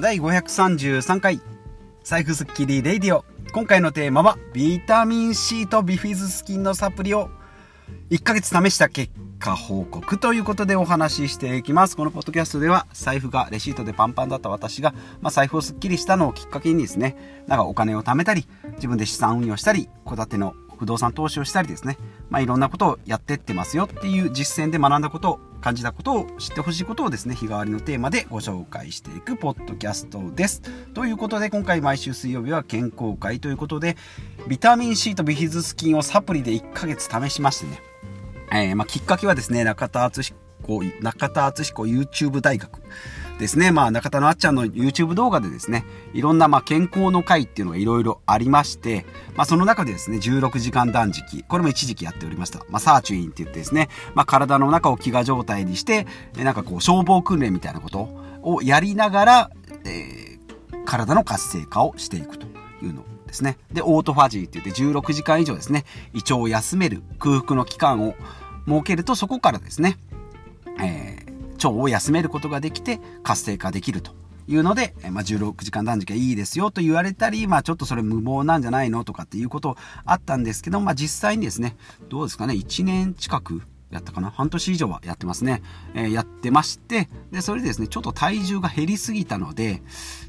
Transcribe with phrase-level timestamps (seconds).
[0.00, 1.40] 第533回。
[2.04, 3.24] 財布スッキリレイディオ。
[3.52, 7.30] 今回のテーマはビタミン C とビフィズス菌のサプリを
[8.10, 11.96] 1ヶ月試した結果報告ということでお話ししていきます。
[11.96, 21.98] このポッドキャストでは財布がレシートでパンパンだった私が、まあ、財布をスッキリしたのをきっかけにですねなんかお金を貯めたり自分で資産運用したり戸建ての不動産投資をしたりですね、
[22.30, 30.62] まあ、いろんなことをやってってますよっていう実践で学んだことを感じたことを知ってほしいことをですね日替わりのテーマでご紹介していくポッドキャストです。
[30.94, 33.96] ということで今回毎週水曜日は健康会ということで
[34.46, 37.82] ビタミン C とビフィズス菌をサプリで1ヶ月試しましてね、
[38.52, 40.38] えー、まあ、きっかけはですね中田敦彦
[41.00, 42.80] 中田敦彦 YouTube 大学
[43.38, 49.06] ですね、まあ、中田のあっちゃんの YouTube 動画でですね、いろんな、まあ、健康の会っていうのがいろいろありまして、
[49.36, 52.58] まあ、その中でですね、16時間断食、これも一時期やっておりました。
[52.68, 56.06] まあ、サーチュインって言ってですね、まあ、体の中を飢餓状態にして、
[56.36, 58.08] なんかこう、消防訓練みたいなこと
[58.42, 59.50] をやりながら、
[59.84, 62.46] えー、体の活性化をしていくと
[62.82, 63.56] いうのですね。
[63.72, 68.16] で、オートファジーって言って16時間以上ですね、胃腸を休める空腹の期間を
[68.66, 69.96] 設けると、そこからですね、
[71.58, 74.12] 腸を休めることができて活性化できると
[74.46, 81.76] いうので、まあ、16時間断食はいいですよと言われたり、まあ、ちょっとそれ無謀なんじゃないのとかっていうことあったんですけど、まあ、実際にですね、
[82.08, 84.30] どうですかね、1年近くやったかな？
[84.30, 85.62] 半年以上はやってますね。
[85.94, 89.82] えー、やってまして、で、それでですね、ちょっと体重が減りすぎたので、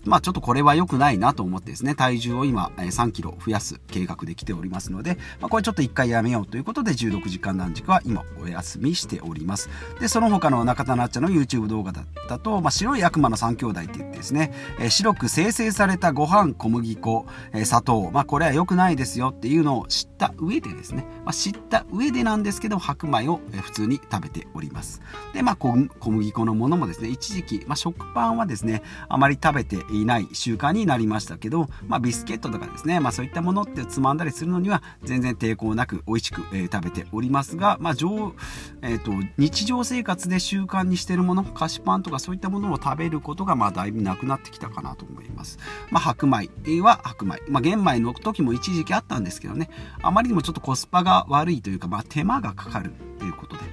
[0.05, 9.69] まあちょっとこれは良くないなと思ってですね、体重を今、3キロ増やす計画できておりますので、まあこれちょっと一回やめようということで、16時間断食は今お休みしております。
[9.99, 25.01] で、その他の中田なっちゃんの YouTube 動画だったと、まあ白い悪魔の3兄弟って言ってですね、えー、白く生成されたご飯、小麦粉、えー、砂糖、まあこれは良くないですよっていうのを知った上でですね、まあ知った上でなんですけど、白米を普通に食べております。
[25.33, 25.75] で、まあ、小
[26.11, 38.33] 麦粉のものもですね、一時期、まあ、食パンはですね、あまり食べていない習慣になりましたけど、まあ、ビスケットとかですね、まあ、そういったものってつまんだりするのには全然抵抗なく美味しく、えー、食べておりますが、まあ、上、
[38.81, 45.57] え、ー、と、日常生活で習慣にしてるもの、菓子パンとかそういったものを食べることが、まあ、だいぶなくなってきたかなと思います。
[45.91, 46.49] まあ、白米
[46.81, 47.41] は白米。
[47.47, 49.69] まあ、玄米の時も一時期あったんですけどね、
[50.01, 52.93] あまりにもちょっとコスパが悪いというか、まあ、手間がかかる
[53.39, 53.63] ことで、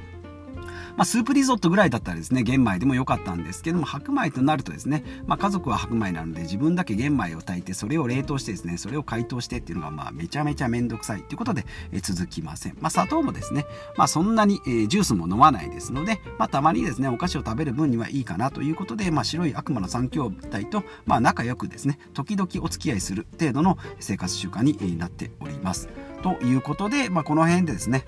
[0.97, 12.79] まあ、スープリゾットぐらいだったらですね、玄米でも良かったんですけども、白米となるとですね、まあ、家族は白米なので自分だけ玄米を炊いて、それを冷凍してですね、それを解凍してっていうのが、まあ、めちゃめちゃめんどくさいということで、え続きません。
[12.81, 13.67] まあ、砂糖もですね、
[13.97, 20.33] まあ、そんなに、え、ジュースも飲まないですので、まあ、たまにですね、お菓子を食べる分にはいいかなということで、まあ、白い悪魔の三兄弟
[20.71, 25.89] と、まあ、仲良くですね、時々お付き合いする程度の生活習慣になっております。
[26.23, 28.07] ということで、まあ、この辺でですね、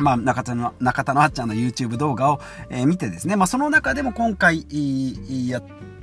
[0.00, 4.66] まあ、中田の、中田のあっちゃんの YouTube 動画を、えー、見てですね、まあ、その中でも今回、
[5.48, 5.62] やっ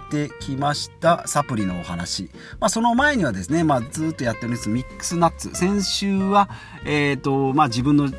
[0.09, 2.29] てきましたサプリのお話。
[2.59, 5.53] まあ、その前にはですね、まあ、ずっとやってるんですミックスナッツ。
[5.53, 6.49] 先週は、
[6.85, 8.09] えっ、ー、と、まあ、自分の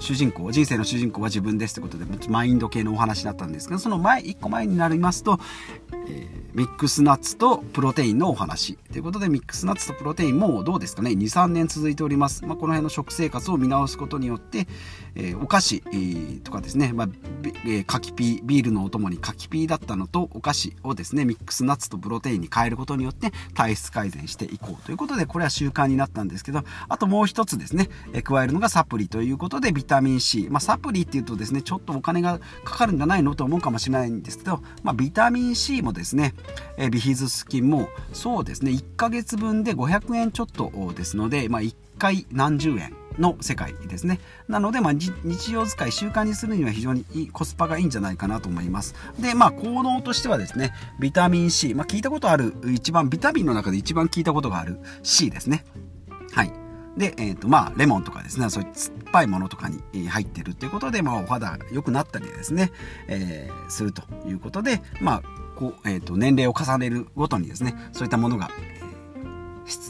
[0.00, 5.38] 主人公、人生の主人公は自分ですってことで、マインド系のお話だったんですけど、その前、一個前になりますと、
[6.08, 8.76] えー、ミックスナッツとプロテインのお話。
[8.90, 12.44] ということで、ミックスナッツとプロテインもどうですかね、2、3年続いております。
[12.44, 14.66] まあ、この辺の食生活を見直すことによって、
[15.14, 17.08] えー、お菓子、えー、とかですね、まあ、
[17.66, 30.48] え、柿ピー、ビールのお供に柿ピーだったのとお菓子をですね、ミックスナッツとプロテインに変えることによって体質改善していこうということで、これは習慣になったんですけど、あともう一つですね、え加えるのがサプリということで、ビタミン C。
[30.50, 36.34] まあ、サプリっていうとですね、ちょっとお金がかかるんじゃないのと思うかもしれないんですけど、まあ、ビタミン C もですね、
[36.76, 42.94] えビヒズス菌も、そうですね、1ヶ月分で500円ちょっとですので、まあ、1回何十円。
[43.18, 44.18] の世界ですね。
[44.48, 45.12] なので、まあ、日
[45.50, 48.94] 常使い習慣にするには非常にコスパがいいんじゃないかなと思います。
[49.18, 55.64] で、まあ、効能としてはですね、ビタミン C、まあ、聞いたことある、一番、ビタミンの中で一番聞いたことがある C ですね。
[56.32, 56.59] はい。
[56.96, 62.72] で、え、ー、と、まあ、レモンとかですね、そういう酸っぱいものとかに入ってるっていうことで、まあ、お肌良くなったりですね、
[63.08, 65.22] えー、するということで、まあ、
[65.56, 68.50] こう、え、ー、と、年齢を重ねるごとにですね、そういったものが、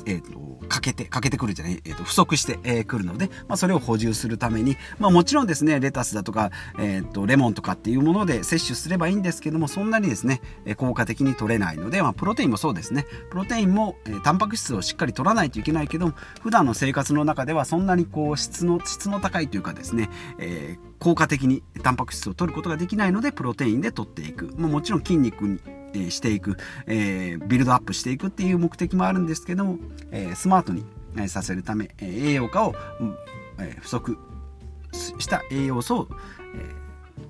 [0.07, 10.41] え、ー、と、欠けて、欠けてくるじゃない、え、ー、と、不足してく、えー、るので、まあ、それを補充するために、まあ、もちろんですね、レタスだとか、えっ、と、レモンとかっていうもので摂取すればいいんですけども、そんなにですね、
[10.77, 13.05] 効果的に取れないので、まあ、プロテインもそうですね。
[13.31, 20.09] プロテインも、えー、タンパク質をしっかり取らないといけないけど、普段の生活の中ではそんなにこう、質の、質の高いというかですね、
[20.39, 24.55] えー、効果的にタンパク質を取ることができないので、プロテインで取っていく。
[24.57, 25.59] ま、もちろん筋肉に
[25.95, 26.57] えしていく、
[26.87, 29.79] えー、ビルドアップしていくっていう目的もあるんですけども、
[30.11, 30.85] えー、スマートに
[31.29, 32.75] させるため、え栄養価を、
[33.59, 34.17] え不足
[34.93, 36.09] した栄養素を、
[36.55, 36.75] え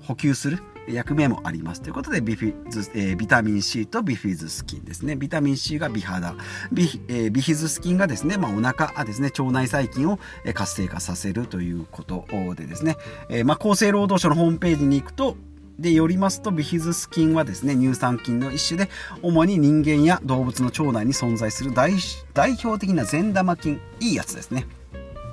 [0.03, 1.81] 補給する役目もあります。
[1.81, 5.15] ということでビフィズ、えー、ビタミン C とビフィズスキンですね。
[5.15, 6.35] ビタミン C が美肌。
[6.71, 10.19] ビ,、えー、ビフィズスキンがですね、まあ、お腹ですね腸内細菌を
[10.53, 12.25] 活性化させるということ
[12.55, 12.97] でですね、
[13.29, 15.35] えー、まあ、厚生労働省のホームページに行くと
[15.79, 18.89] でよりますとビフィズス菌はですね乳酸菌の一種で
[19.21, 21.93] 主に人間や動物の腸内に存在する代
[22.63, 24.67] 表的な善玉菌いいやつですね。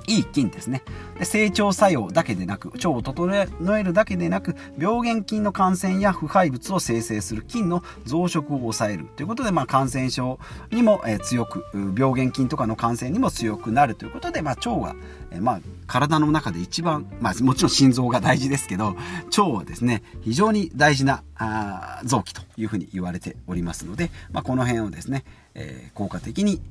[0.09, 0.81] いい菌ですね。
[1.19, 10.39] で成長作用だけでなく腸を整えるだけでなく病原菌の感染や腐敗物を生成する菌の増殖を抑えるということで、まあ、感染症
[10.71, 11.63] にも、え強く
[11.95, 14.95] 病原菌とかの感染にも強くなるということで、まあ、腸が、
[15.31, 18.95] えまあ、体の中で一番、まあ、もちろん心臓が大事ですけど
[19.37, 25.23] 腸はですね非常に大事なあ臓器というふうに言われておりますので、まあ、この辺をですね、
[25.53, 26.61] えー、効果的に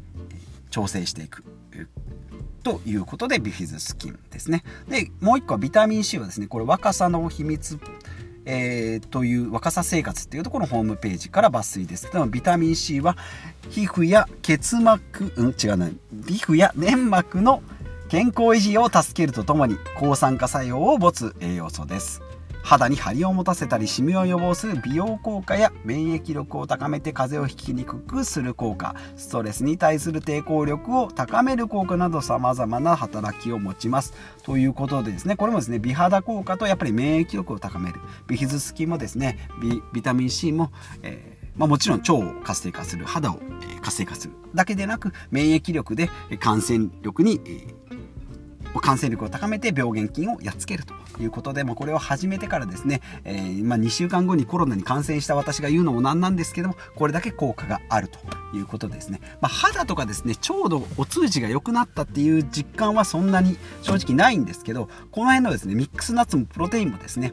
[0.70, 1.44] 調整していく。
[2.69, 4.62] ということでビフィズス菌ですね。
[4.88, 7.79] で、もう一個はビタミン C はですね、これ若さの秘密、
[8.44, 13.17] えー、という若さ生活っていうところのホームページから抜粋ですけども、ビタミン C は
[13.70, 17.62] 皮膚や結膜、うん、違うな、皮膚や粘膜の
[18.11, 22.20] 健康維持を助けるとともに抗酸化作用を持つ栄養素です。
[22.69, 34.12] 肌に張りを持たせたりシミを予防する美容効果や免疫力を高めて風邪をひきにくくする効果ストレスに対する抵抗力を高める効果など様々な働きを持ちます。
[34.43, 38.00] ということでですねこれもですね美肌効果とやっぱり免疫力を高める。
[38.26, 40.70] ビフィズスキもですねビビタミン C も、
[41.03, 43.06] えーまあ、もちろん腸を活性化する。
[43.06, 43.41] 肌を
[43.81, 44.35] 活性化する。
[44.55, 47.41] だけでなく免疫力で感染力に
[48.81, 58.19] 感染力を高めて病原菌をやっつけるということで、まあ、これを始めてからですね、えー、まあ、2週間後にコロナに感染した私が言うのもなんなんですけどもこれだけ効果があると
[58.56, 67.32] いうことですね、まあ、肌とかですねちょうどお通じが良くなったっていう実感はそんなに正直ないんですけどこの辺のですねミックスナッツもプロテインもですね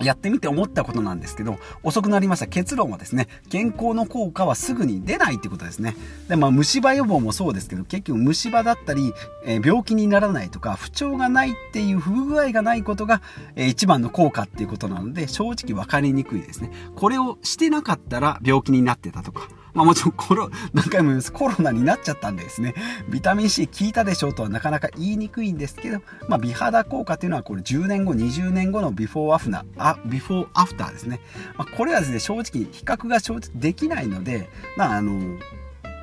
[0.00, 5.96] やってみて思ったことなんですけど、遅くなりました結論はですね、健康の効果はすぐに出ないってことですね。
[6.28, 9.12] で、まあ、虫歯予防もそうですけど、結局虫歯だったり、
[9.44, 13.22] えー、病気にならないとか、不調がないっていう不具合がないことが、
[13.56, 16.70] えー、一番の効果っていうことなので、正直分かりにくいですね。
[16.96, 21.32] これをしてなかったら病気になってたとか、まあもちろんコロ、何回も言います。
[21.32, 22.74] コロナになっちゃったんでですね、
[23.08, 31.20] ビタミン C 効いたでしょうとはなかなか言いにくいんですけど、まあ美肌効果っていうのはこれ10年後、20年後のビフォーアフナ、あ、ビフォーアフターですね。
[31.56, 35.38] まあこれはですね、正直比較が正直できないので、まああの、ね、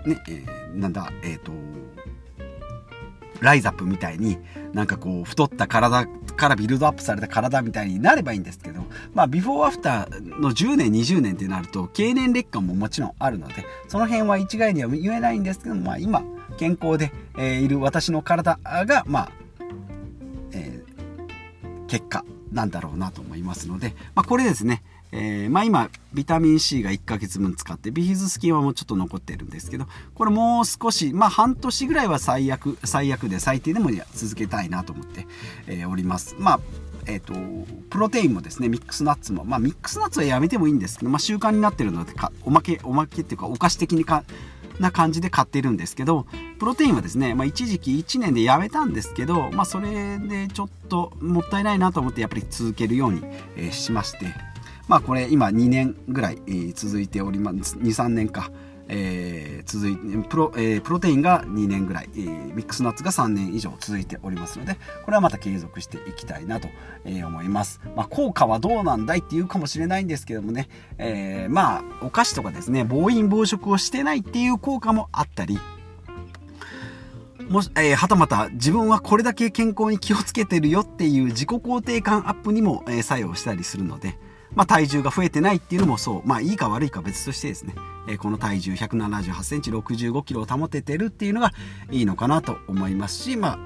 [0.08, 1.52] えー、なんだ、えっ、ー、と、
[3.42, 4.38] ライザップみたいに
[4.74, 8.84] なんかこう太った体からビルドアップされた体みたいになればいいんですけど、
[9.14, 16.24] まあビフォーアフターの10年20年ってなると経年劣化ももちろんあるのでその辺は一概には言えないんですけどまあ今
[16.58, 19.32] 健康で、え、いる私の体がまあ、
[20.52, 24.84] えー、結果なんだろうなと思いますので、まあ、これですね。
[25.12, 35.26] えー、まあ今、ビタミン C が1ヶ月分使って、ビフィズス菌はもうちょっと残ってるんですけど、これもう少し、まあ半年ぐらいは最悪、最悪で最低でも続けたいなと思って、
[35.68, 36.36] えー、おります。
[36.38, 36.60] まあ、
[37.06, 37.34] えっ、ー、と、
[37.90, 44.24] プロテインもですね、ミックスナッツも、まあミックスナッツはやめてもいいんですけど、まあ習慣になってるのでか、おまけ、おまけっていうかお菓子的にか、
[44.80, 46.26] な感じで買ってるんですけど、
[46.58, 53.22] プロテインはですね、まあ、一時期1年でやめたんですけど、まあ、それでちょっともったいないなと思ってやっぱり続けるように、
[53.56, 54.34] え、しまして、
[54.90, 57.78] まあこれ今2年ぐらい、続いております。
[57.78, 58.52] 23年か、
[58.88, 66.70] えー、続いてプロ,、えー、プロテインが2年ぐらい、えー、ミックスナッツが3年以上続いておりますのでこれはまた継続していきたいなと、
[67.06, 70.68] え、思います、まあ、効果はどうなんだいっていうかもしれないんですけどもね、
[70.98, 75.60] えー、まあお菓子とかですね暴飲暴食をしてないっていう効果もあったり
[77.48, 84.18] もし、えー、はたまた自分はこれだけ健康に気をつけてるよっていう自己肯定感アップにも、えー、作用したりするので、
[84.56, 87.76] まあ、体重が増えてないっていうのもそう、まあ、いいか悪いか別としてですね、
[88.08, 91.52] えー、この体重178センチ65キロを保ててるっていうのが
[91.92, 93.60] いいのかなと思いますし、まあ、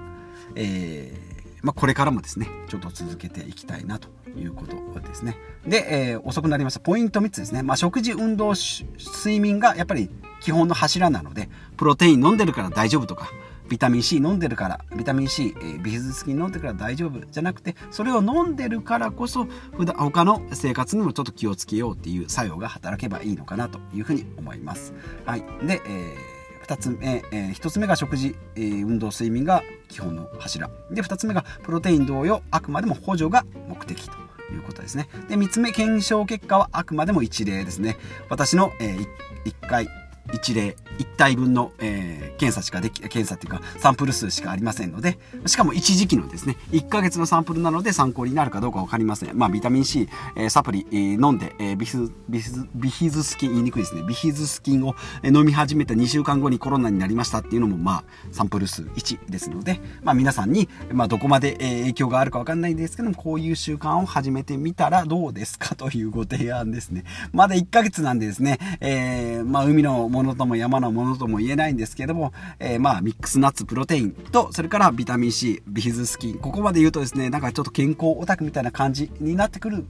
[0.56, 5.38] えー、まあ、これからもですね、ちょっと続けていきたいなということですね。
[5.66, 6.80] で、えー、遅くなりました。
[6.80, 7.64] ポイント3つですね。
[7.64, 10.10] まあ、食事、運動、睡眠がやっぱり
[10.42, 13.30] 基本の柱なので、プロテイン飲んでるから大丈夫とか、
[13.74, 24.94] ビタミン C 飲んでるからビタミン C、えー、ビフィズス菌飲んでるから大丈夫じゃなくてそれを飲んでるからこそ普段他の生活にもちょっと気をつけようっていう作用が働けばいいのかなというふうに思います。
[25.26, 30.70] はい、で、えー、2つ目、えー、1つ目が食事、えー、運動睡眠が基本の柱。
[30.92, 34.12] で2つ目がプロテイン同様あくまでも補助が目的と
[34.54, 35.10] いうことですね。
[35.30, 37.98] で3つ目検証結果はあくまでも一例ですね。
[38.30, 39.08] 私の、えー、
[39.46, 39.88] 1回
[40.32, 49.38] 一例一体分の、え検査しかでき、検査っていうか、サンプル数しかありませんので、しかも一時期のですね、1ヶ月のサンプルなので参考になるかどうかわかりません。
[49.38, 54.04] まあ、ビタミン C、えー、サプリ、えー、飲んで、えー、ビヒズ、ビヒズ、ビヒズスキン、言いにくいですね。
[54.06, 67.06] ビヒズスキンを飲み始めた2週間後にコロナになりましたっていうのも、まあ、サンプル数1ですので、まあ、皆さんに、まあ、どこまで、影響があるかわかんないんですけども、こういう習慣を始めてみたらどうですかというご提案ですね。
[67.32, 79.86] まだ1ヶ月なんでですね、えー、まあ、海のものとも山のものとも言えないんですけども、えー、まあ、ミックスナッツプロテインと、それからビタミン C、ビヒズスキン、ここまで言うとですね、なんかちょっと健康オタクみたいな感じになってくる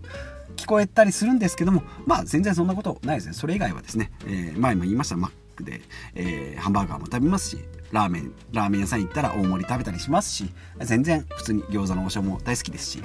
[0.55, 3.33] 聞こえたりするんですけども、まあ全然そんなことないですね。
[3.33, 5.81] それ以外はですね、えー、前も言いました、マックで、
[6.15, 7.57] えー、ハンバーガーも食べますし、
[7.91, 13.03] ラーメン、ラーメン屋さん行ったら大盛り食べたりしますし、全然普通に餃子の王将も大好きですし、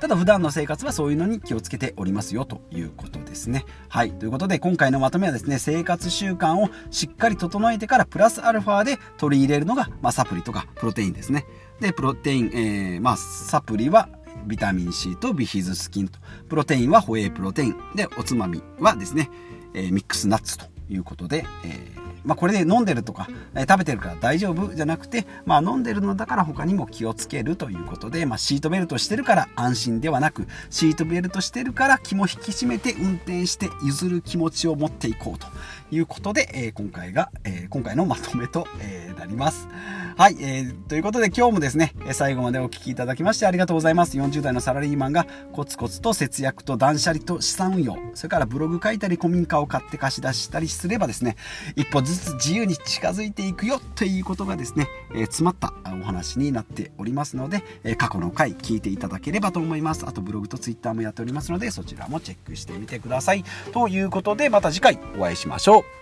[0.00, 3.64] ただ普段の生活はそういうのに気をつけておりますよということですね。
[3.88, 4.12] はい。
[4.12, 11.46] ということで今回のまとめはですね、生活習慣をしっかり整えてからプラスアルファで取り入れるのが、まあ、サプリとかプロテインですね。
[11.80, 14.08] で、プロテイン、えー、まあ、サプリは
[14.46, 19.30] ビタミン C とビヒズスキンと、プロテインはホエイプロテイン、で、おつまみはですね、
[19.74, 35.46] えー、ミックスナッツということで、えーまあ、これで飲んでるとか、え、食べてるから大丈夫じゃなくて、まあ、飲んでるのだから他にも気をつけるということで、まあ、シートベルトしてるから安心ではなく、シートベルトしてるから気も引き締めて運転して譲る気持ちを持っていこうと
[35.90, 39.68] いうことで、えー、今回が、えー、今回のまとめと、えー、なります。
[40.16, 44.18] はい、えー、ということで今日もですね、最後までお聴きいただきましてありがとうございます。
[44.18, 51.36] 40代のサラリーマンがコツコツと節約と断捨離と資産運用、それからブログ書いたり古民家を買って貸し出したりすればですね、
[51.74, 60.06] 一歩ずつ自由に近づいていくよということがですね、えー、詰まったお話になっておりますので、えー、過去の回聞いていただければと思います。
[60.06, 63.44] あとブログとツイッターもやっておりますので、そちらもチェックしてみてください。
[63.72, 65.99] ということで、また次回お会いしましょう。